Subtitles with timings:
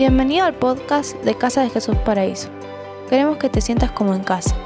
[0.00, 2.48] Bienvenido al podcast de Casa de Jesús Paraíso.
[3.10, 4.56] Queremos que te sientas como en casa.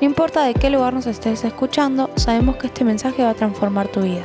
[0.00, 3.88] No importa de qué lugar nos estés escuchando, sabemos que este mensaje va a transformar
[3.88, 4.22] tu vida.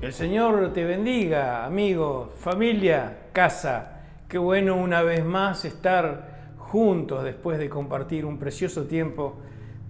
[0.00, 4.00] El Señor te bendiga, amigos, familia, casa.
[4.26, 9.36] Qué bueno una vez más estar juntos después de compartir un precioso tiempo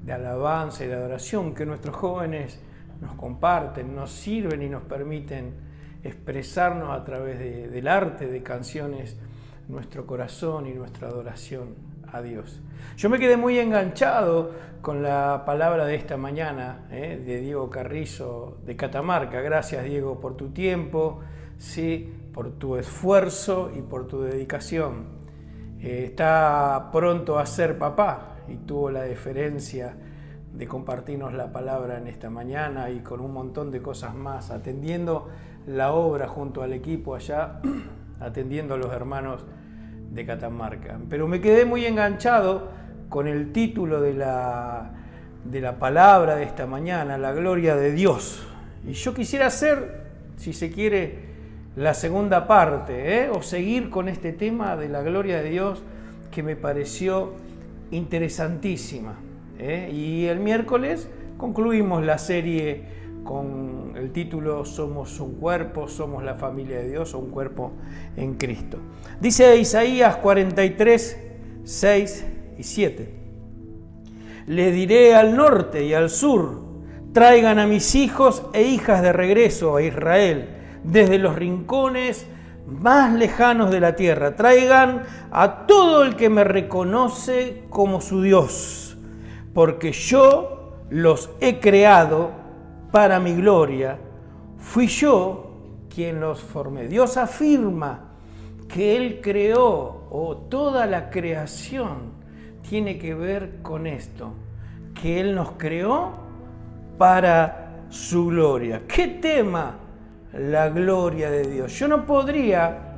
[0.02, 2.60] de alabanza y de adoración que nuestros jóvenes
[3.00, 5.54] nos comparten, nos sirven y nos permiten
[6.04, 9.16] expresarnos a través del arte de canciones
[9.68, 11.74] nuestro corazón y nuestra adoración
[12.12, 12.60] a Dios.
[12.96, 14.52] Yo me quedé muy enganchado
[14.82, 17.20] con la palabra de esta mañana ¿eh?
[17.24, 19.40] de Diego Carrizo de Catamarca.
[19.40, 21.20] Gracias Diego por tu tiempo,
[21.58, 25.06] sí, por tu esfuerzo y por tu dedicación.
[25.80, 29.96] Eh, está pronto a ser papá y tuvo la deferencia
[30.52, 35.28] de compartirnos la palabra en esta mañana y con un montón de cosas más, atendiendo
[35.66, 37.60] la obra junto al equipo allá,
[38.20, 39.44] atendiendo a los hermanos
[40.10, 40.98] de Catamarca.
[41.08, 42.68] Pero me quedé muy enganchado
[43.08, 44.90] con el título de la,
[45.44, 48.46] de la palabra de esta mañana, la gloria de Dios.
[48.86, 50.04] Y yo quisiera hacer,
[50.36, 51.34] si se quiere,
[51.76, 53.30] la segunda parte, ¿eh?
[53.30, 55.82] o seguir con este tema de la gloria de Dios
[56.30, 57.32] que me pareció
[57.90, 59.16] interesantísima.
[59.58, 59.90] ¿eh?
[59.92, 62.82] Y el miércoles concluimos la serie
[63.24, 67.72] con el título Somos un cuerpo, somos la familia de Dios o un cuerpo
[68.16, 68.78] en Cristo.
[69.20, 71.18] Dice Isaías 43,
[71.64, 72.26] 6
[72.58, 73.14] y 7.
[74.46, 76.62] Le diré al norte y al sur,
[77.12, 80.50] traigan a mis hijos e hijas de regreso a Israel,
[80.84, 82.26] desde los rincones
[82.66, 84.36] más lejanos de la tierra.
[84.36, 85.02] Traigan
[85.32, 88.84] a todo el que me reconoce como su Dios
[89.54, 92.32] porque yo los he creado
[92.94, 93.98] para mi gloria,
[94.56, 95.50] fui yo
[95.92, 96.86] quien los formé.
[96.86, 98.12] Dios afirma
[98.68, 102.12] que Él creó o toda la creación
[102.62, 104.32] tiene que ver con esto,
[105.02, 106.12] que Él nos creó
[106.96, 108.82] para su gloria.
[108.86, 109.74] ¿Qué tema?
[110.32, 111.76] La gloria de Dios.
[111.76, 112.94] Yo no podría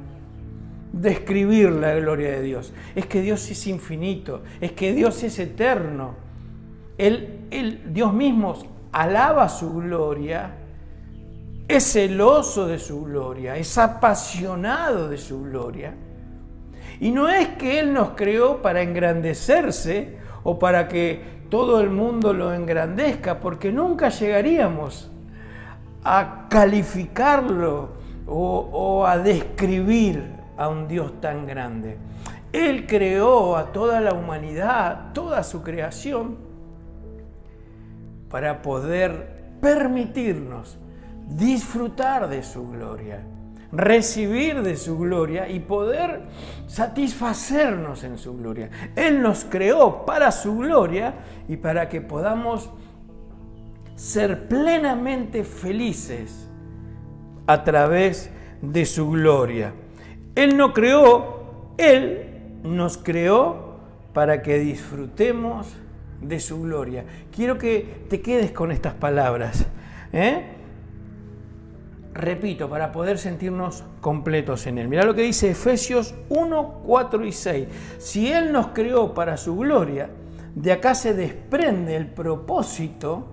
[0.92, 2.74] describir la gloria de Dios.
[2.94, 6.16] Es que Dios es infinito, es que Dios es eterno.
[6.98, 10.52] Él, Dios mismo alaba su gloria,
[11.68, 15.94] es celoso de su gloria, es apasionado de su gloria.
[16.98, 22.32] Y no es que Él nos creó para engrandecerse o para que todo el mundo
[22.32, 25.10] lo engrandezca, porque nunca llegaríamos
[26.02, 27.90] a calificarlo
[28.26, 30.24] o, o a describir
[30.56, 31.98] a un Dios tan grande.
[32.50, 36.45] Él creó a toda la humanidad, toda su creación,
[38.30, 40.78] para poder permitirnos
[41.28, 43.22] disfrutar de su gloria,
[43.72, 46.22] recibir de su gloria y poder
[46.66, 48.70] satisfacernos en su gloria.
[48.94, 51.14] Él nos creó para su gloria
[51.48, 52.70] y para que podamos
[53.96, 56.48] ser plenamente felices
[57.46, 59.72] a través de su gloria.
[60.34, 62.26] Él no creó, Él
[62.62, 63.76] nos creó
[64.12, 65.76] para que disfrutemos
[66.20, 67.04] de su gloria.
[67.34, 69.66] Quiero que te quedes con estas palabras.
[70.12, 70.44] ¿eh?
[72.14, 74.88] Repito, para poder sentirnos completos en Él.
[74.88, 77.68] Mira lo que dice Efesios 1, 4 y 6.
[77.98, 80.08] Si Él nos creó para su gloria,
[80.54, 83.26] de acá se desprende el propósito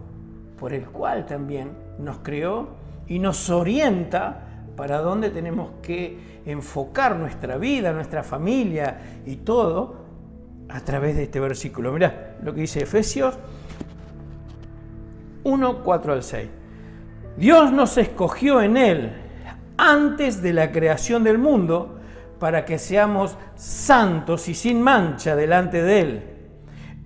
[0.60, 2.70] por el cual también nos creó
[3.08, 4.44] y nos orienta
[4.76, 9.96] para dónde tenemos que enfocar nuestra vida, nuestra familia y todo
[10.68, 11.94] a través de este versículo.
[11.94, 13.36] Mirá lo que dice Efesios
[15.44, 16.50] 1, 4 al 6.
[17.38, 19.14] Dios nos escogió en Él
[19.78, 22.00] antes de la creación del mundo
[22.40, 26.24] para que seamos santos y sin mancha delante de Él.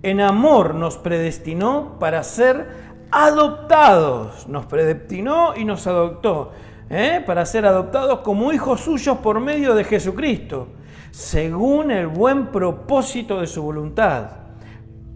[0.02, 2.68] En amor nos predestinó para ser
[3.10, 4.46] adoptados.
[4.48, 6.52] Nos predestinó y nos adoptó.
[6.90, 7.22] ¿eh?
[7.26, 10.68] Para ser adoptados como hijos suyos por medio de Jesucristo
[11.10, 14.30] según el buen propósito de su voluntad,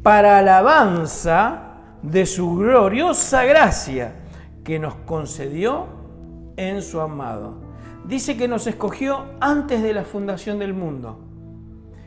[0.02, 1.72] para alabanza
[2.02, 4.14] de su gloriosa gracia
[4.64, 5.86] que nos concedió
[6.56, 7.60] en su amado.
[8.04, 11.20] Dice que nos escogió antes de la fundación del mundo.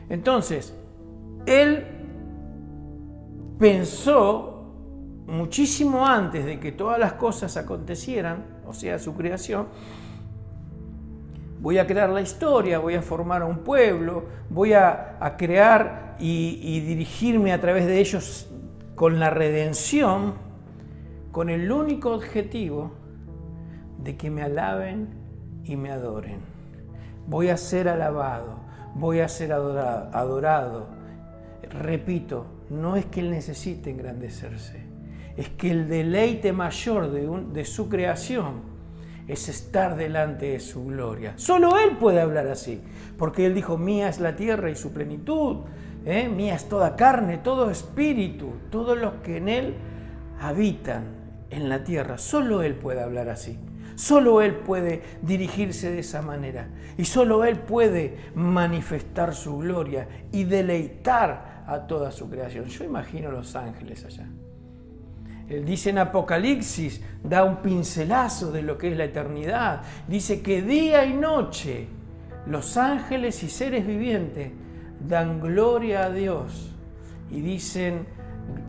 [0.08, 0.74] Entonces,
[1.46, 1.86] Él
[3.58, 4.56] pensó
[5.26, 9.68] muchísimo antes de que todas las cosas acontecieran, o sea, su creación,
[11.60, 16.80] voy a crear la historia, voy a formar a un pueblo, voy a, crear y,
[16.80, 18.48] dirigirme a través de ellos
[18.94, 20.34] con la redención,
[21.32, 22.92] con el único objetivo
[23.98, 25.08] de que me alaben
[25.64, 26.40] y me adoren.
[27.26, 28.60] voy a ser alabado,
[28.94, 30.86] voy a ser adorado.
[31.62, 34.86] Repito, no es que Él necesite engrandecerse,
[35.36, 38.75] es que el deleite mayor de su creación
[39.28, 41.34] es estar delante de su gloria.
[41.36, 42.80] Solo Él puede hablar así,
[43.18, 45.64] porque Él dijo, mía es la tierra y su plenitud,
[46.04, 46.28] ¿eh?
[46.28, 49.74] mía es toda carne, todo espíritu, todos los que en Él
[50.40, 51.04] habitan
[51.50, 52.18] en la tierra.
[52.18, 53.58] Solo Él puede hablar así.
[53.96, 56.68] Solo Él puede dirigirse de esa manera.
[56.98, 62.66] Y solo Él puede manifestar su gloria y deleitar a toda su creación.
[62.66, 64.28] Yo imagino los ángeles allá.
[65.48, 69.82] Él dice en Apocalipsis, da un pincelazo de lo que es la eternidad.
[70.08, 71.86] Dice que día y noche
[72.46, 74.52] los ángeles y seres vivientes
[75.00, 76.72] dan gloria a Dios
[77.30, 78.06] y dicen,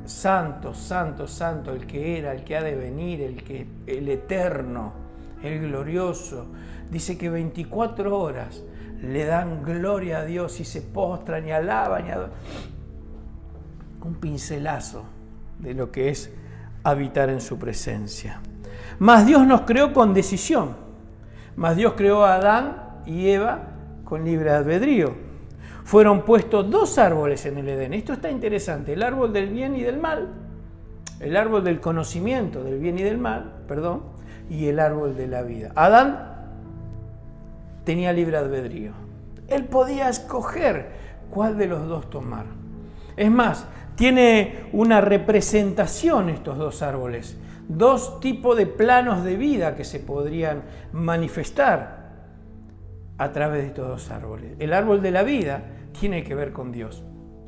[0.05, 4.93] santo, santo, santo, el que era, el que ha de venir, el, que, el eterno,
[5.41, 6.47] el glorioso.
[6.91, 8.63] Dice que 24 horas
[9.01, 12.05] le dan gloria a Dios y se postran y alaban.
[14.03, 15.05] Un pincelazo
[15.59, 16.31] de lo que es
[16.89, 18.41] habitar en su presencia.
[18.99, 20.75] Mas Dios nos creó con decisión.
[21.55, 23.59] Mas Dios creó a Adán y Eva
[24.03, 25.13] con libre albedrío.
[25.83, 27.93] Fueron puestos dos árboles en el Edén.
[27.93, 28.93] Esto está interesante.
[28.93, 30.27] El árbol del bien y del mal.
[31.19, 34.03] El árbol del conocimiento del bien y del mal, perdón,
[34.49, 35.71] y el árbol de la vida.
[35.75, 36.35] Adán
[37.85, 38.91] tenía libre albedrío.
[39.47, 40.91] Él podía escoger
[41.31, 42.45] cuál de los dos tomar.
[43.15, 43.65] Es más,
[43.97, 47.35] tiene una representación estos dos árboles,
[47.67, 50.61] dos tipos de planos de vida que se podrían
[50.93, 52.07] manifestar
[53.17, 54.51] a través de estos dos árboles.
[54.59, 55.63] El árbol de la vida
[55.99, 57.03] tiene que ver con Dios,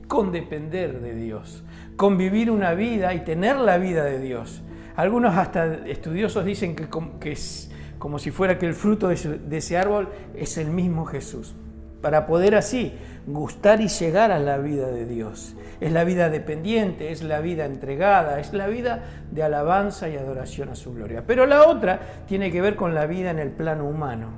[0.07, 1.63] con depender de Dios,
[1.95, 4.63] con vivir una vida y tener la vida de Dios.
[4.95, 10.09] Algunos hasta estudiosos dicen que, es como si fuera que el fruto de ese árbol
[10.33, 11.55] es el mismo Jesús,
[12.01, 12.93] para poder así
[13.27, 15.55] gustar y llegar a la vida de Dios.
[15.79, 20.69] Es la vida dependiente, es la vida entregada, es la vida de alabanza y adoración
[20.69, 21.23] a su gloria.
[21.25, 24.29] Pero la otra tiene que ver con la vida en el plano humano,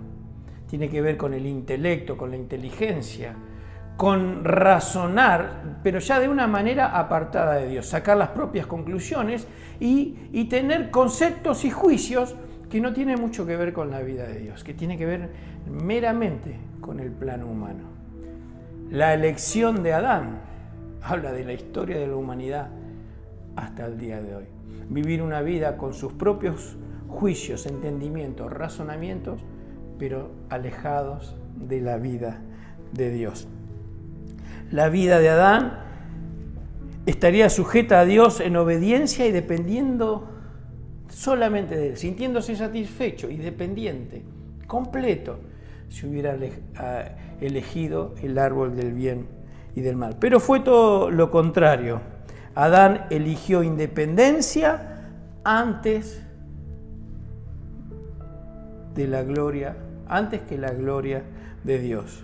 [0.67, 3.33] tiene que ver con el intelecto, con la inteligencia,
[3.97, 9.47] con razonar, pero ya de una manera apartada de Dios, sacar las propias conclusiones
[9.79, 12.35] y, tener conceptos y juicios
[12.69, 15.29] que no tienen mucho que ver con la vida de Dios, que tiene que ver
[15.69, 17.83] meramente con el plano humano.
[18.89, 20.41] La elección de Adán
[21.01, 22.69] habla de la historia de la humanidad
[23.55, 24.45] hasta el día de hoy.
[24.89, 26.75] Vivir una vida con sus propios
[27.07, 29.41] juicios, entendimientos, razonamientos,
[29.97, 32.41] pero alejados de la vida
[32.91, 33.47] de Dios.
[34.71, 35.79] La vida de Adán
[37.05, 40.27] estaría sujeta a Dios en obediencia y dependiendo
[41.09, 44.23] solamente de Él, sintiéndose satisfecho y dependiente,
[44.67, 45.39] completo
[45.91, 46.37] si hubiera
[46.77, 47.03] ah,
[47.41, 49.27] elegido el árbol del bien
[49.75, 50.15] y del mal.
[50.19, 52.01] Pero fue todo lo contrario.
[52.55, 55.03] Adán eligió independencia
[55.43, 56.23] antes
[58.95, 59.75] de la gloria,
[60.07, 61.23] antes que la gloria
[61.63, 62.23] de Dios.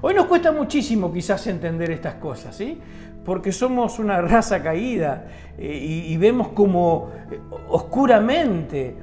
[0.00, 2.78] Hoy nos cuesta muchísimo quizás entender estas cosas, ¿sí?
[3.24, 5.26] Porque somos una raza caída
[5.56, 7.38] eh, y, vemos como eh,
[7.68, 8.96] oscuramente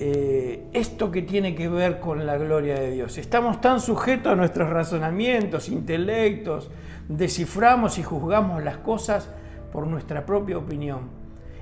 [0.00, 3.18] eh, esto que tiene que ver con la gloria de Dios.
[3.18, 6.70] Estamos tan sujetos a nuestros razonamientos, intelectos,
[7.08, 9.28] desciframos y juzgamos las cosas
[9.72, 11.18] por nuestra propia opinión.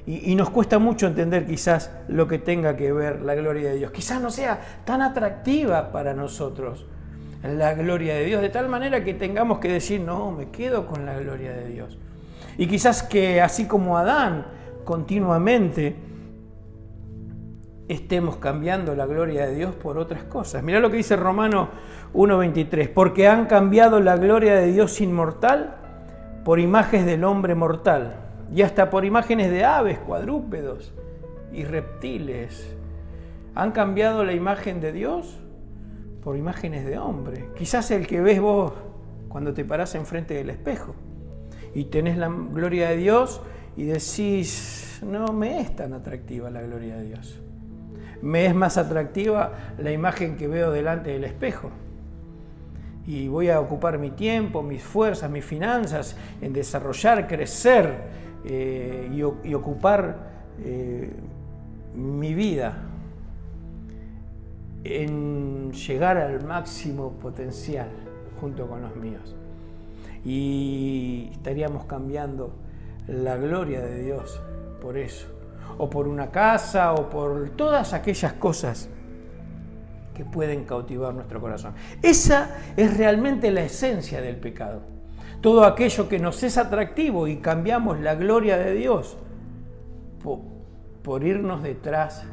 [0.07, 3.77] Y, y, nos cuesta mucho entender quizás lo que tenga que ver la gloria de
[3.77, 3.91] Dios.
[3.91, 6.87] Quizás no sea tan atractiva para nosotros
[7.43, 11.07] la gloria de Dios, de tal manera que tengamos que decir, no, me quedo con
[11.07, 11.99] la gloria de Dios.
[12.59, 14.47] Y quizás que así como Adán
[14.85, 15.97] continuamente
[17.89, 20.63] estemos cambiando la gloria de Dios por otras cosas.
[20.63, 21.69] Mirá lo que dice Romano
[22.15, 25.77] 1.23, porque han cambiado la gloria de Dios inmortal
[26.45, 28.17] por imágenes del hombre mortal
[28.53, 30.93] y hasta por imágenes de aves, cuadrúpedos
[31.53, 32.75] y reptiles.
[33.55, 35.39] Han cambiado la imagen de Dios
[36.23, 37.51] por imágenes de hombre.
[37.57, 38.73] Quizás el que ves vos
[39.29, 40.95] cuando te parás enfrente del espejo
[41.75, 43.41] y tenés la gloria de Dios
[43.77, 47.41] y decís, no me es tan atractiva la gloria de Dios
[48.23, 51.71] me es más atractiva la imagen que veo delante del espejo.
[53.07, 57.95] Y voy a ocupar mi tiempo, mis fuerzas, mis finanzas en desarrollar, crecer
[58.45, 60.17] eh, y, ocupar
[60.61, 61.13] eh,
[61.95, 62.83] mi vida
[64.83, 67.89] en llegar al máximo potencial
[68.41, 69.37] junto con los míos.
[70.25, 72.53] Y estaríamos cambiando
[73.07, 74.41] la gloria de Dios
[74.81, 75.36] por eso
[75.79, 78.89] o por una casa o por todas aquellas cosas
[80.15, 81.75] que pueden cautivar nuestro corazón.
[82.03, 84.81] Esa es realmente la esencia del pecado.
[85.43, 89.17] Todo aquello que nos es atractivo y cambiamos la gloria de Dios
[90.23, 90.41] por,
[91.03, 92.25] por irnos detrás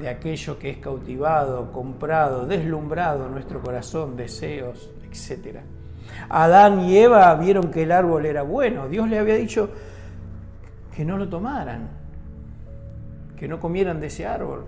[0.00, 5.60] de aquello que es cautivado, comprado, deslumbrado nuestro corazón, deseos, etc.
[6.28, 8.88] Adán y Eva vieron que el árbol era bueno.
[8.88, 9.70] Dios le había dicho
[10.94, 11.88] que no lo tomaran,
[13.36, 14.64] que no comieran de ese árbol.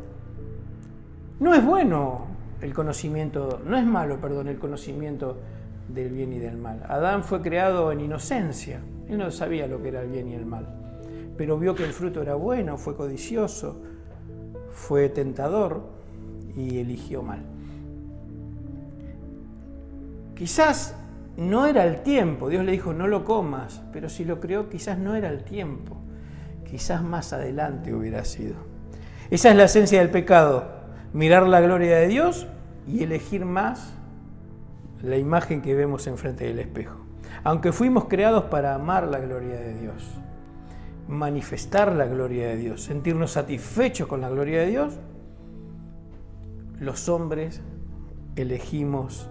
[1.40, 2.26] No es bueno
[2.60, 5.38] el conocimiento, no es malo, perdón, el conocimiento
[5.88, 6.82] del bien y del mal.
[6.88, 10.44] Adán fue creado en inocencia, él no sabía lo que era el bien y el
[10.44, 10.66] mal,
[11.36, 13.80] pero vio que el fruto era bueno, fue codicioso,
[14.70, 15.82] fue tentador
[16.56, 17.40] y eligió mal.
[20.34, 20.94] Quizás
[21.36, 24.98] no era el tiempo, Dios le dijo no lo comas, pero si lo creó quizás
[24.98, 25.96] no era el tiempo,
[26.70, 28.56] quizás más adelante hubiera sido.
[29.30, 30.66] Esa es la esencia del pecado,
[31.12, 32.46] mirar la gloria de Dios
[32.86, 33.92] y elegir más
[35.02, 36.98] la imagen que vemos enfrente del espejo.
[37.44, 40.10] Aunque fuimos creados para amar la gloria de Dios,
[41.06, 44.98] manifestar la gloria de Dios, sentirnos satisfechos con la gloria de Dios,
[46.80, 47.60] los hombres
[48.36, 49.28] elegimos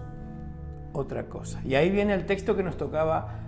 [0.92, 1.60] otra cosa.
[1.64, 3.40] Y ahí viene el texto que nos tocaba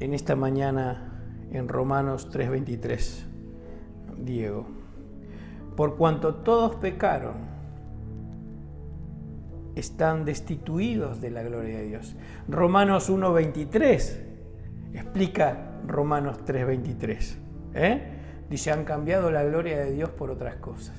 [0.00, 1.15] en esta mañana
[1.56, 3.26] en Romanos 3:23.
[4.18, 4.66] Diego,
[5.76, 7.34] por cuanto todos pecaron,
[9.74, 12.16] están destituidos de la gloria de Dios.
[12.48, 14.18] Romanos 1:23
[14.94, 17.38] explica Romanos 3:23.
[17.74, 18.02] ¿Eh?
[18.48, 20.94] Dice, han cambiado la gloria de Dios por otras cosas.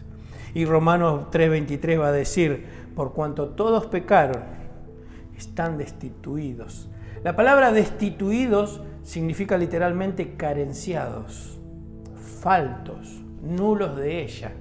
[0.54, 4.44] Y Romanos 3:23 va a decir, por cuanto todos pecaron,
[5.36, 6.90] están destituidos.
[7.24, 11.58] La palabra destituidos significa literalmente carenciados,
[12.42, 14.52] faltos, nulos de ella.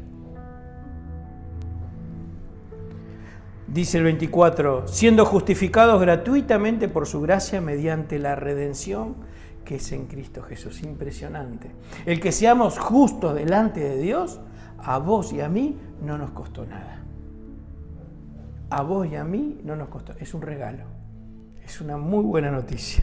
[3.66, 9.16] Dice el 24, siendo justificados gratuitamente por su gracia mediante la redención
[9.64, 10.80] que es en Cristo Jesús.
[10.84, 11.72] Impresionante.
[12.06, 14.38] El que seamos justos delante de Dios,
[14.78, 17.02] a vos y a mí no nos costó nada.
[18.70, 20.12] A vos y a mí no nos costó.
[20.20, 20.84] Es un regalo.
[21.64, 23.02] Es una muy buena noticia.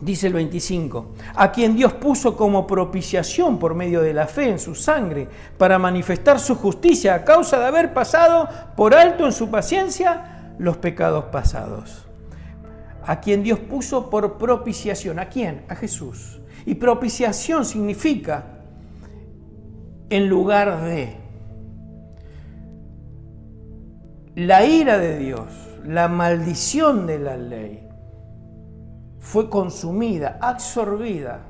[0.00, 4.58] Dice el 25, a quien Dios puso como propiciación por medio de la fe en
[4.58, 9.50] su sangre para manifestar su justicia a causa de haber pasado por alto en su
[9.50, 12.08] paciencia los pecados pasados
[13.08, 15.18] a quien Dios puso por propiciación.
[15.18, 15.64] ¿A quién?
[15.68, 16.42] A Jesús.
[16.66, 18.44] Y propiciación significa
[20.10, 21.16] en lugar de
[24.34, 25.48] la ira de Dios,
[25.86, 27.87] la maldición de la ley,
[29.20, 31.40] fue consumida, absorbida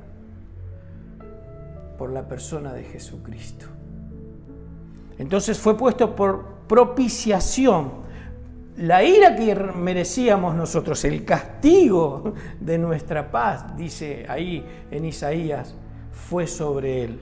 [1.97, 3.65] por la persona de Jesucristo.
[5.17, 7.99] Entonces fue puesto por propiciación
[8.79, 15.75] la ira que merecíamos nosotros, el castigo de nuestra paz, dice ahí en Isaías,
[16.13, 17.19] fue sobre él,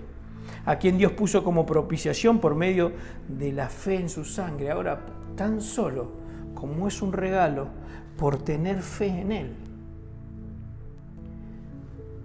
[0.66, 2.92] a quien Dios puso como propiciación por medio
[3.28, 4.70] de la fe en su sangre.
[4.70, 5.04] Ahora,
[5.36, 6.12] tan solo
[6.54, 7.70] como es un regalo,
[8.18, 9.56] por tener fe en él,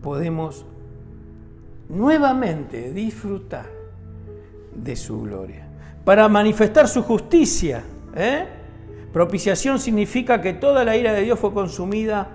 [0.02, 0.66] podemos
[1.88, 3.66] nuevamente disfrutar
[4.74, 5.68] de su gloria,
[6.04, 7.84] para manifestar su justicia.
[8.16, 8.46] ¿eh?
[9.12, 12.28] Propiciación significa que toda la ira de Dios fue consumida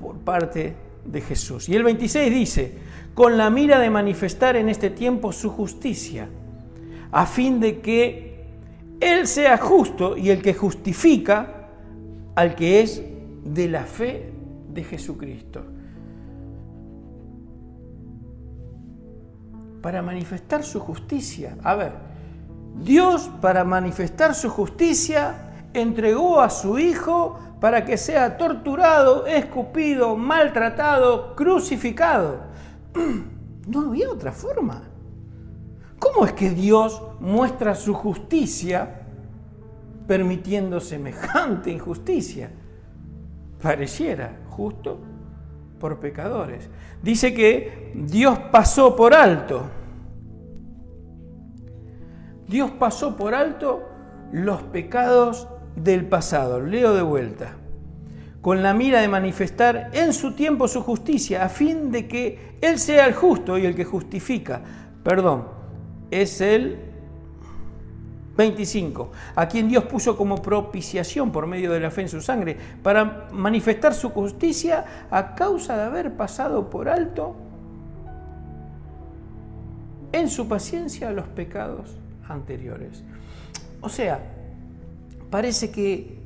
[0.00, 1.68] por parte de Jesús.
[1.68, 2.78] Y el 26 dice,
[3.14, 6.28] con la mira de manifestar en este tiempo su justicia,
[7.10, 8.44] a fin de que
[9.00, 11.68] Él sea justo y el que justifica
[12.34, 13.02] al que es
[13.42, 14.30] de la fe
[14.72, 15.62] de Jesucristo.
[19.88, 21.56] Para manifestar su justicia.
[21.64, 21.92] A ver,
[22.76, 31.34] Dios para manifestar su justicia entregó a su Hijo para que sea torturado, escupido, maltratado,
[31.34, 32.40] crucificado.
[33.66, 34.82] No había otra forma.
[35.98, 39.06] ¿Cómo es que Dios muestra su justicia
[40.06, 42.50] permitiendo semejante injusticia?
[43.62, 44.98] Pareciera justo
[45.80, 46.68] por pecadores.
[47.02, 49.77] Dice que Dios pasó por alto.
[52.48, 53.86] Dios pasó por alto
[54.32, 56.60] los pecados del pasado.
[56.60, 57.56] Leo de vuelta.
[58.40, 62.78] Con la mira de manifestar en su tiempo su justicia, a fin de que Él
[62.78, 64.62] sea el justo y el que justifica.
[65.04, 65.44] Perdón,
[66.10, 66.78] es el
[68.36, 72.56] 25, a quien Dios puso como propiciación por medio de la fe en su sangre,
[72.82, 77.36] para manifestar su justicia a causa de haber pasado por alto
[80.12, 83.02] en su paciencia los pecados anteriores.
[83.80, 84.20] O sea,
[85.30, 86.18] parece que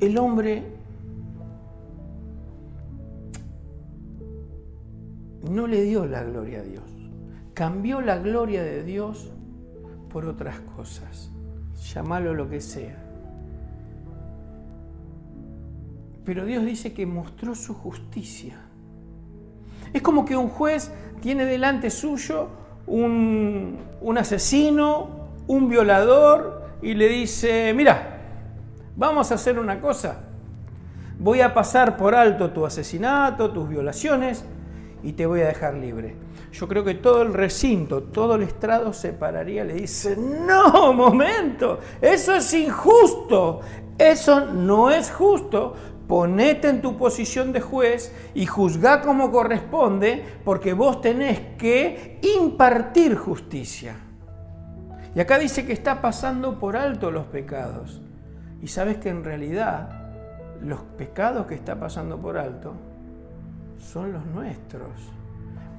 [0.00, 0.64] el hombre
[5.48, 6.84] no le dio la gloria a Dios.
[7.54, 9.30] Cambió la gloria de Dios
[10.10, 11.30] por otras cosas.
[11.92, 12.98] Llámalo lo que sea.
[16.24, 18.56] Pero Dios dice que mostró su justicia.
[19.92, 22.48] Es como que un juez tiene delante suyo
[22.92, 25.08] un, asesino,
[25.46, 28.18] un violador, y le dice, mira,
[28.96, 30.20] vamos a hacer una cosa.
[31.18, 34.44] Voy a pasar por alto tu asesinato, tus violaciones,
[35.02, 36.16] y te voy a dejar libre.
[36.52, 41.78] Yo creo que todo el recinto, todo el estrado se pararía le dice, no, momento,
[42.00, 43.60] eso es injusto,
[43.96, 45.74] eso no es justo,
[46.12, 53.16] ponete en tu posición de juez y juzga como corresponde, porque vos tenés que impartir
[53.16, 53.96] justicia.
[55.14, 58.02] Y acá dice que está pasando por alto los pecados.
[58.60, 59.88] Y sabes que en realidad
[60.60, 62.74] los pecados que está pasando por alto
[63.78, 64.90] son los nuestros.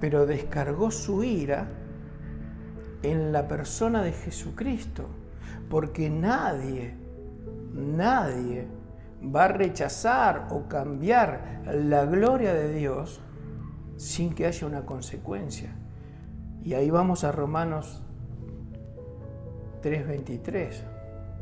[0.02, 1.68] Pero descargó su ira
[3.04, 5.06] en la persona de Jesucristo.
[5.70, 6.96] Porque nadie,
[7.72, 8.66] nadie
[9.24, 13.22] va a rechazar o cambiar la gloria de Dios
[13.98, 15.75] sin que haya una consecuencia.
[16.62, 18.01] Y ahí vamos a Romanos
[19.82, 20.84] 3:23,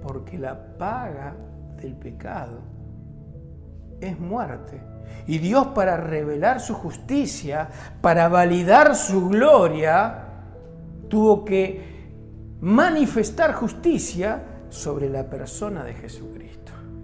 [0.01, 1.35] porque la paga
[1.77, 2.59] del pecado
[3.99, 4.81] es muerte.
[5.27, 7.69] Y Dios para revelar su justicia,
[8.01, 10.25] para validar su gloria,
[11.07, 11.91] tuvo que
[12.61, 16.60] manifestar justicia sobre la persona de Jesucristo.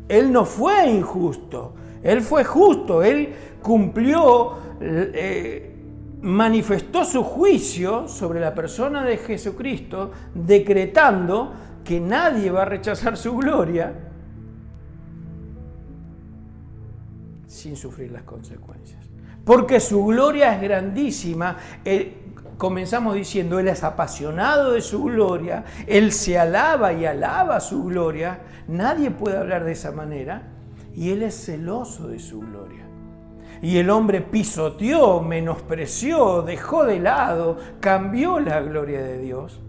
[0.08, 5.76] Él no fue injusto, Él fue justo, Él cumplió, eh,
[6.22, 13.36] manifestó su juicio sobre la persona de Jesucristo, decretando que nadie va a rechazar su
[13.38, 13.94] gloria
[17.48, 19.04] sin sufrir las consecuencias.
[19.44, 21.58] Porque su gloria es grandísima.
[21.84, 22.27] Eh,
[22.58, 28.40] comenzamos diciendo, Él es apasionado de su gloria, Él se alaba y alaba su gloria,
[28.68, 30.44] nadie puede hablar de esa manera,
[30.94, 32.86] y Él es celoso de su gloria.
[33.62, 39.60] Y el hombre pisoteó, menospreció, dejó de lado, cambió la gloria de Dios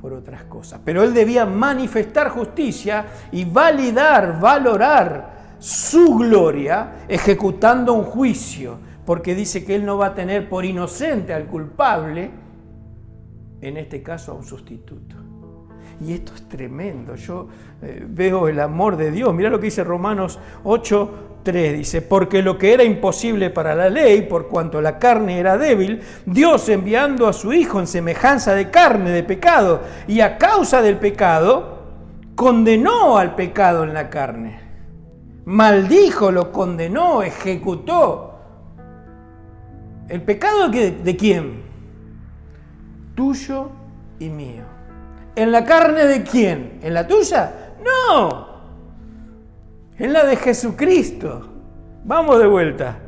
[0.00, 0.80] por otras cosas.
[0.84, 9.64] Pero Él debía manifestar justicia y validar, valorar su gloria ejecutando un juicio, porque dice
[9.64, 12.30] que Él no va a tener por inocente al culpable,
[13.60, 15.16] en este caso a un sustituto.
[16.00, 17.14] Y esto es tremendo.
[17.14, 17.48] Yo
[17.80, 19.32] eh, veo el amor de Dios.
[19.34, 21.10] Mira lo que dice Romanos 8,
[21.44, 21.78] 3.
[21.78, 26.00] Dice, porque lo que era imposible para la ley, por cuanto la carne era débil,
[26.26, 30.98] Dios enviando a su Hijo en semejanza de carne, de pecado, y a causa del
[30.98, 31.82] pecado,
[32.34, 34.62] condenó al pecado en la carne
[35.44, 38.31] maldijo, lo condenó, ejecutó.
[40.08, 41.62] ¿El pecado de quién?
[43.14, 43.70] Tuyo
[44.18, 44.64] y mío.
[45.34, 46.78] ¿En la carne de quién?
[46.82, 47.74] ¿En la tuya?
[47.84, 48.46] No.
[49.98, 51.48] En la de Jesucristo.
[52.04, 52.98] Vamos de vuelta.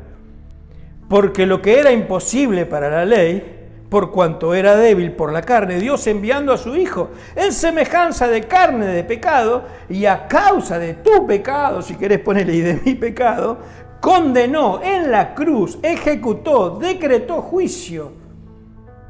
[1.07, 3.55] Porque lo que era imposible para la ley,
[3.89, 8.41] por cuanto era débil por la carne, Dios enviando a su Hijo en semejanza de
[8.41, 12.95] carne de pecado y a causa de tu pecado, si querés ponerle y de mi
[12.95, 13.59] pecado,
[14.05, 18.11] condenó en la cruz, ejecutó, decretó juicio,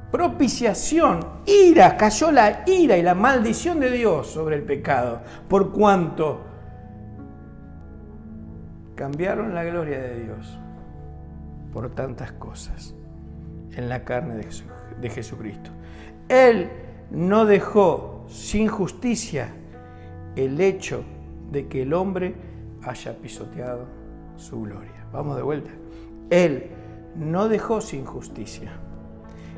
[0.10, 6.39] propiciación, ira, cayó la ira y la maldición de Dios sobre el pecado, por cuanto
[8.95, 10.58] cambiaron la gloria de Dios
[11.73, 12.95] por tantas cosas
[13.75, 14.36] en la carne
[15.01, 15.71] de, Jesucristo.
[16.29, 16.69] Él
[17.12, 19.49] no dejó sin justicia
[20.38, 21.03] el hecho
[21.51, 22.34] de que el hombre
[22.81, 24.04] haya pisoteado
[24.37, 25.05] su gloria.
[25.11, 25.71] Vamos de vuelta.
[26.29, 26.71] Él
[27.15, 28.71] no dejó sin justicia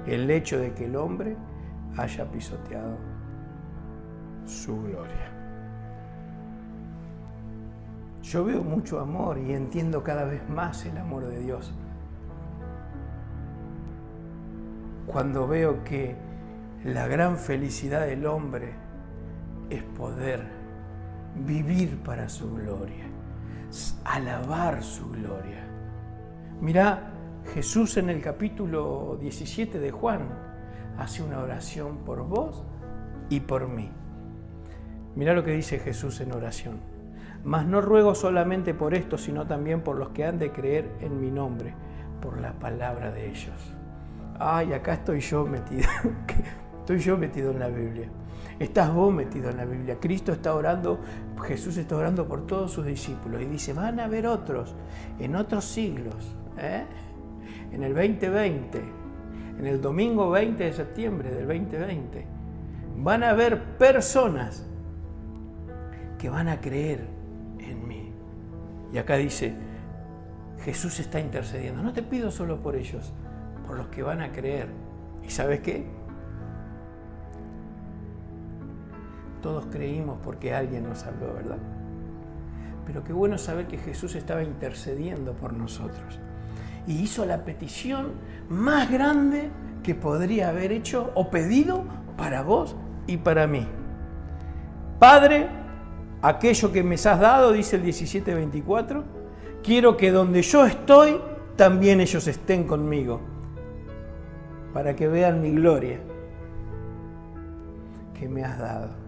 [0.05, 1.35] el hecho de que el hombre
[1.97, 2.97] haya pisoteado
[4.45, 5.31] su gloria.
[8.21, 11.73] Yo veo mucho amor y entiendo cada vez más el amor de Dios
[15.07, 16.15] cuando veo que
[16.83, 18.73] la gran felicidad del hombre
[19.69, 20.43] es poder
[21.45, 23.05] vivir para su gloria,
[24.03, 25.65] alabar su gloria.
[26.61, 27.13] Mirá,
[27.53, 30.27] Jesús en el capítulo 17 de Juan
[30.97, 32.63] hace una oración por vos
[33.29, 33.89] y por mí.
[35.15, 36.79] Mirá lo que dice Jesús en oración.
[37.43, 41.19] Mas no ruego solamente por esto, sino también por los que han de creer en
[41.21, 41.73] mi nombre,
[42.21, 43.77] por la palabra de ellos
[44.39, 45.87] ay, acá estoy yo metido,
[46.87, 48.07] estoy yo metido en la Biblia.
[48.57, 49.97] Estás vos metido en la Biblia.
[49.99, 51.01] Cristo está orando,
[51.45, 54.73] Jesús está orando por todos sus discípulos y dice, van a haber otros
[55.19, 56.15] en otros siglos,
[56.57, 56.85] ¿eh?
[57.73, 58.81] en el 2020,
[59.59, 62.25] en el domingo 20 de septiembre del 2020,
[62.99, 64.65] van a haber personas
[66.17, 67.05] que van a creer
[67.59, 68.13] en mí.
[68.93, 69.53] Y acá dice,
[70.63, 71.83] Jesús está intercediendo.
[71.83, 73.11] No te pido solo por ellos,
[73.67, 74.69] por los que van a creer.
[75.21, 75.96] ¿Y sabes qué?
[79.41, 81.57] Todos creímos porque alguien nos habló, ¿verdad?
[82.85, 86.19] Pero qué bueno saber que Jesús estaba intercediendo por nosotros.
[86.87, 88.13] Y hizo la petición
[88.49, 89.49] más grande
[89.83, 91.83] que podría haber hecho o pedido
[92.15, 93.67] para vos y para mí.
[94.99, 95.47] Padre,
[96.21, 99.03] aquello que me has dado, dice el 1724,
[99.63, 101.19] quiero que donde yo estoy,
[101.55, 103.19] también ellos estén conmigo,
[104.73, 105.99] para que vean mi gloria
[108.17, 109.06] que me has dado.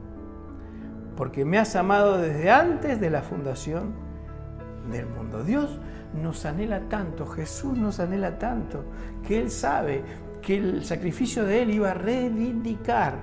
[1.19, 3.91] Porque me has amado desde antes de la fundación
[4.89, 5.43] del mundo.
[5.43, 5.77] Dios
[6.13, 8.86] nos anhela tanto, Jesús nos anhela tanto,
[9.27, 10.01] que Él sabe
[10.41, 13.15] que el sacrificio de Él iba a reivindicar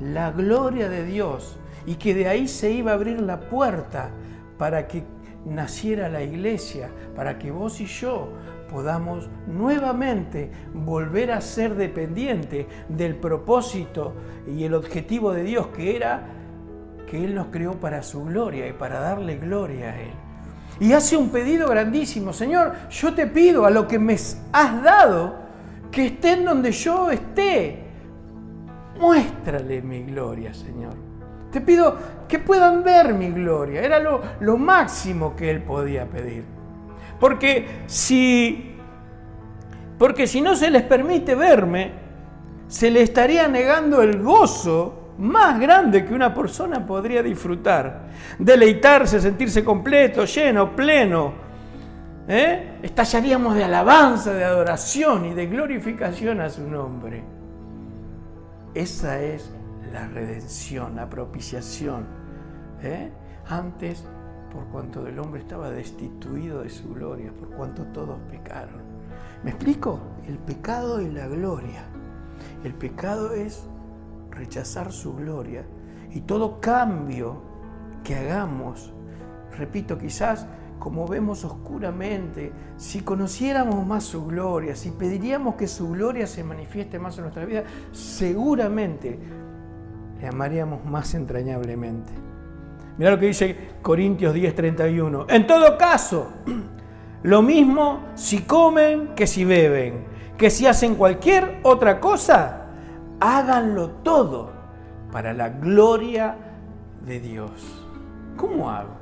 [0.00, 4.10] la gloria de Dios y que de ahí se iba a abrir la puerta
[4.58, 5.04] para que
[5.46, 8.32] naciera la iglesia, para que vos y yo
[8.68, 16.37] podamos nuevamente volver a ser dependientes del propósito y el objetivo de Dios, que era
[17.10, 20.12] que Él nos creó para su gloria y para darle gloria a Él.
[20.80, 25.36] Y hace un pedido grandísimo, Señor, yo te pido a lo que me has dado,
[25.90, 27.84] que estén donde yo esté.
[29.00, 30.94] Muéstrale mi gloria, Señor.
[31.50, 31.96] Te pido
[32.28, 33.82] que puedan ver mi gloria.
[33.82, 36.44] Era lo, lo máximo que él podía pedir.
[37.18, 38.76] Porque si,
[39.98, 41.92] porque si no se les permite verme,
[42.68, 48.08] se le estaría negando el gozo más grande que una persona podría disfrutar.
[48.38, 51.32] Deleitarse, sentirse completo, lleno, pleno.
[52.28, 52.78] ¿Eh?
[52.82, 57.22] Estallaríamos de alabanza, de adoración y de glorificación a su nombre.
[58.74, 59.50] Esa es
[59.92, 62.06] la redención, la propiciación.
[62.82, 63.10] ¿eh?
[63.48, 64.04] Antes,
[64.52, 68.82] por cuanto del hombre estaba destituido de su gloria, por cuanto todos pecaron.
[69.42, 70.00] ¿Me explico?
[70.26, 71.84] El pecado y la gloria.
[72.62, 73.66] El pecado es
[74.38, 75.64] rechazar su gloria
[76.12, 77.42] y todo cambio
[78.04, 78.92] que hagamos,
[79.56, 80.46] repito, quizás
[80.78, 86.98] como vemos oscuramente, si conociéramos más su gloria, si pediríamos que su gloria se manifieste
[86.98, 89.18] más en nuestra vida, seguramente
[90.20, 92.12] le amaríamos más entrañablemente.
[92.96, 95.26] Mira lo que dice Corintios 10:31.
[95.28, 96.32] En todo caso,
[97.22, 100.04] lo mismo si comen que si beben,
[100.36, 102.57] que si hacen cualquier otra cosa,
[103.20, 104.50] háganlo todo
[105.12, 106.36] para la gloria
[107.04, 107.86] de Dios.
[108.36, 108.96] ¿Cómo hago?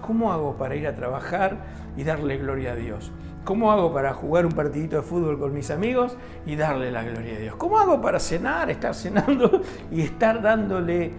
[0.00, 1.58] ¿Cómo hago para ir a trabajar
[1.96, 3.12] y darle gloria a Dios?
[3.44, 7.36] ¿Cómo hago para jugar un partidito de fútbol con mis amigos y darle la gloria
[7.36, 7.56] a Dios?
[7.56, 11.12] ¿Cómo hago para cenar, estar cenando y estar dándole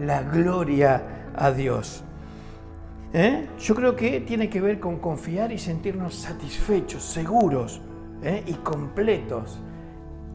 [0.00, 2.04] la gloria a Dios?
[3.12, 3.48] ¿Eh?
[3.58, 7.80] Yo creo que tiene que ver con confiar y sentirnos satisfechos, seguros
[8.22, 8.42] ¿eh?
[8.46, 9.60] y completos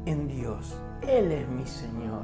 [0.05, 0.75] en Dios.
[1.07, 2.23] Él es mi Señor,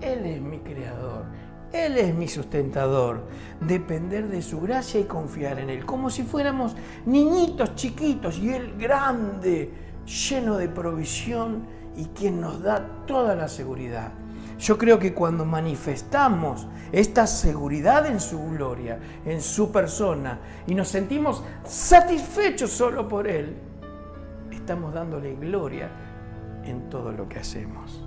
[0.00, 1.24] Él es mi Creador,
[1.72, 3.22] él es mi sustentador.
[3.60, 8.74] Depender de su gracia y confiar en Él, como si fuéramos niñitos chiquitos y Él
[8.78, 9.70] grande,
[10.06, 14.12] lleno de provisión y quien nos da toda la seguridad.
[14.58, 20.88] Yo creo que cuando manifestamos esta seguridad en su gloria, en su persona, y nos
[20.88, 23.54] sentimos satisfechos solo por Él,
[24.50, 25.90] estamos dándole gloria
[26.64, 28.05] en todo lo que hacemos.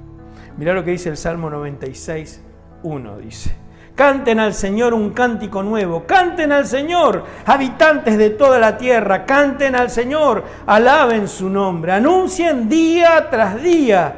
[0.59, 2.41] Mirá lo que dice el Salmo 96,
[2.83, 3.55] uno dice.
[3.95, 9.73] Canten al Señor un cántico nuevo, canten al Señor, habitantes de toda la tierra, canten
[9.73, 14.15] al Señor, alaben su nombre, anuncien día tras día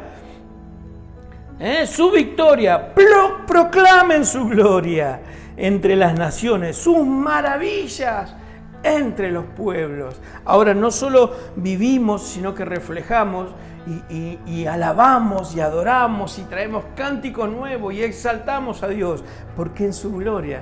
[1.59, 1.85] ¿eh?
[1.85, 2.91] su victoria,
[3.45, 5.21] proclamen su gloria
[5.55, 8.35] entre las naciones, sus maravillas
[8.81, 10.19] entre los pueblos.
[10.43, 13.51] Ahora no solo vivimos, sino que reflejamos
[13.87, 19.23] y, alabamos y adoramos y traemos cántico nuevo y exaltamos a Dios,
[19.55, 20.61] porque en su gloria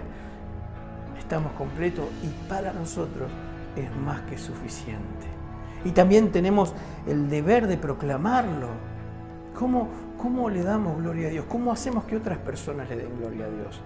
[1.17, 3.29] estamos completos y para nosotros
[3.75, 5.27] es más que suficiente.
[5.85, 6.73] Y también tenemos
[7.07, 8.67] el deber de proclamarlo.
[9.57, 11.45] ¿Cómo, ¿Cómo le damos gloria a Dios?
[11.47, 13.81] ¿Cómo hacemos que otras personas le den gloria a Dios?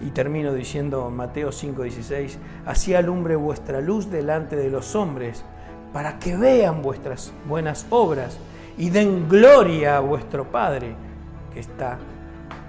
[0.00, 5.44] Y termino diciendo Mateo 5:16, así alumbre vuestra luz delante de los hombres,
[5.92, 8.38] para que vean vuestras buenas obras
[8.78, 10.94] y den gloria a vuestro Padre
[11.52, 11.98] que está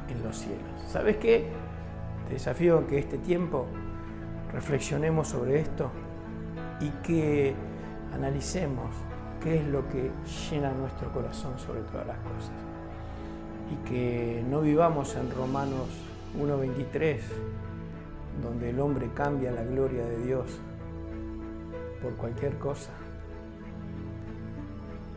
[0.09, 0.61] en los cielos.
[0.87, 1.47] ¿Sabes qué?
[2.27, 3.67] Te desafío que este tiempo
[4.53, 5.91] reflexionemos sobre esto
[6.79, 7.53] y que
[8.13, 8.95] analicemos
[9.43, 10.11] qué es lo que
[10.49, 12.51] llena nuestro corazón sobre todas las cosas.
[13.71, 15.89] Y que no vivamos en Romanos
[16.39, 17.19] 1.23,
[18.41, 20.59] donde el hombre cambia la gloria de Dios
[22.01, 22.91] por cualquier cosa.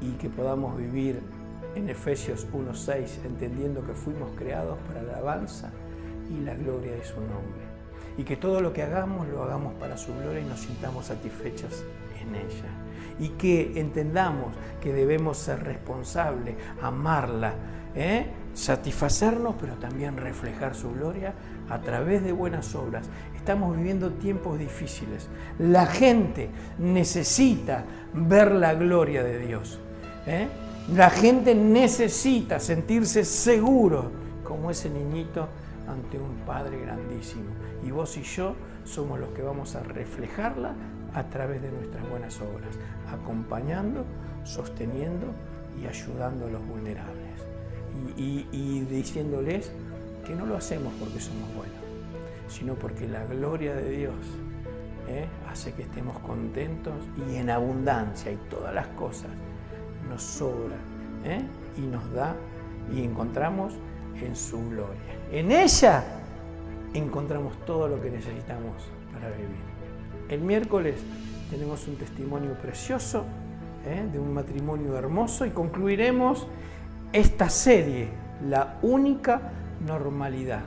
[0.01, 1.21] Y que podamos vivir
[1.75, 5.71] en Efesios 1.6, entendiendo que fuimos creados para la alabanza
[6.31, 7.71] y la gloria de su nombre.
[8.17, 11.85] Y que todo lo que hagamos lo hagamos para su gloria y nos sintamos satisfechos
[12.21, 12.71] en ella.
[13.19, 17.55] Y que entendamos que debemos ser responsables, amarla,
[17.95, 18.27] ¿eh?
[18.55, 21.35] satisfacernos, pero también reflejar su gloria
[21.69, 23.09] a través de buenas obras.
[23.37, 25.29] Estamos viviendo tiempos difíciles.
[25.59, 29.81] La gente necesita ver la gloria de Dios.
[30.27, 30.49] ¿Eh?
[30.95, 34.11] La gente necesita sentirse seguro
[34.43, 35.47] como ese niñito
[35.87, 37.51] ante un Padre grandísimo.
[37.85, 38.55] Y vos y yo
[38.85, 40.75] somos los que vamos a reflejarla
[41.15, 42.77] a través de nuestras buenas obras,
[43.13, 44.05] acompañando,
[44.45, 45.27] sosteniendo
[45.81, 47.21] y ayudando a los vulnerables.
[48.17, 49.71] Y, diciéndoles
[50.27, 51.79] que no lo hacemos porque somos buenos,
[52.49, 54.15] sino porque la gloria de Dios
[55.09, 55.27] ¿eh?
[55.51, 56.95] hace que estemos contentos
[57.31, 59.31] y en abundancia y todas las cosas
[60.11, 60.77] nos sobra
[61.25, 61.41] ¿eh?
[61.79, 62.35] y nos da
[62.93, 63.73] y encontramos
[64.21, 65.01] en su gloria.
[65.33, 66.05] En ella
[66.93, 68.75] encontramos todo lo que necesitamos
[69.13, 69.71] para vivir.
[70.29, 70.97] El miércoles
[71.49, 73.25] tenemos un testimonio precioso
[73.87, 74.07] ¿eh?
[74.13, 76.47] de un matrimonio hermoso y concluiremos
[77.13, 78.09] esta serie,
[78.49, 79.53] la única
[79.87, 80.63] normalidad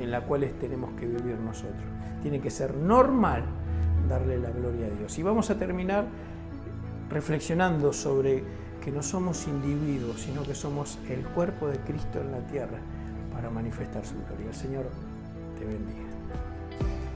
[0.00, 1.82] en la cual tenemos que vivir nosotros.
[2.22, 3.44] Tiene que ser normal
[4.08, 5.18] darle la gloria a Dios.
[5.18, 6.06] Y vamos a terminar
[7.10, 8.42] reflexionando sobre
[8.84, 12.78] que no somos individuos, sino que somos el cuerpo de Cristo en la tierra
[13.32, 14.48] para manifestar su gloria.
[14.48, 14.90] El Señor
[15.58, 16.08] te bendiga.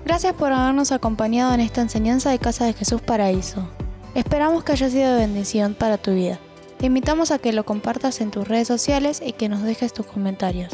[0.04, 3.68] Gracias por habernos acompañado en esta enseñanza de Casa de Jesús Paraíso.
[4.14, 6.38] Esperamos que haya sido de bendición para tu vida.
[6.78, 10.06] Te invitamos a que lo compartas en tus redes sociales y que nos dejes tus
[10.06, 10.72] comentarios.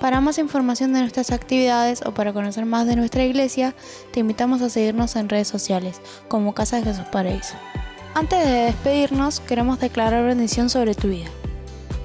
[0.00, 3.74] Para más información de nuestras actividades o para conocer más de nuestra iglesia,
[4.12, 7.54] te invitamos a seguirnos en redes sociales como Casa de Jesús Paraíso.
[8.14, 11.28] Antes de despedirnos, queremos declarar bendición sobre tu vida.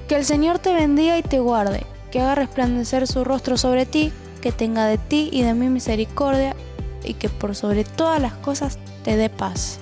[0.08, 4.12] Que el Señor te bendiga y te guarde, que haga resplandecer su rostro sobre ti,
[4.42, 6.56] que tenga de ti y de mí misericordia
[7.04, 9.79] y que por sobre todas las cosas te dé paz.